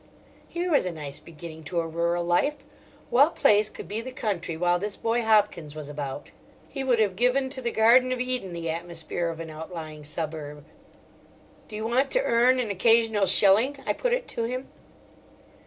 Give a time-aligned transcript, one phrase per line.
[0.47, 2.55] Here was a nice beginning to a rural life!
[3.11, 6.31] What place could be the country while this boy Hopkins was about?
[6.67, 10.65] He would have given to the Garden of Eden the atmosphere of an outlying suburb.
[11.67, 14.69] "Do you want to earn an occasional shilling?" I put it to him.